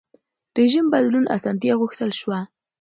[0.57, 2.39] رژیم بدلون اسانتیا غوښتل شوه.